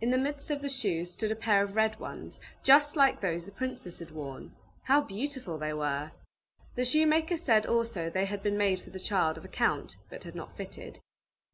In 0.00 0.10
the 0.10 0.16
midst 0.16 0.50
of 0.50 0.62
the 0.62 0.70
shoes 0.70 1.10
stood 1.10 1.30
a 1.30 1.36
pair 1.36 1.62
of 1.62 1.76
red 1.76 2.00
ones, 2.00 2.40
just 2.62 2.96
like 2.96 3.20
those 3.20 3.44
the 3.44 3.52
princess 3.52 3.98
had 3.98 4.10
worn. 4.10 4.56
How 4.84 5.02
beautiful 5.02 5.58
they 5.58 5.74
were! 5.74 6.12
The 6.76 6.84
shoemaker 6.86 7.36
said 7.36 7.66
also 7.66 8.08
they 8.08 8.24
had 8.24 8.42
been 8.42 8.56
made 8.56 8.80
for 8.80 8.88
the 8.88 8.98
child 8.98 9.36
of 9.36 9.44
a 9.44 9.48
count, 9.48 9.96
but 10.08 10.24
had 10.24 10.34
not 10.34 10.56
fitted. 10.56 11.00